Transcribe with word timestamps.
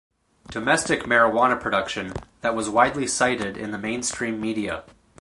Domestic 0.49 1.03
Marijuana 1.03 1.61
Production 1.61 2.13
that 2.41 2.55
was 2.55 2.71
widely 2.71 3.05
cited 3.05 3.55
in 3.55 3.69
the 3.69 3.77
mainstream 3.77 4.41
media. 4.41 4.83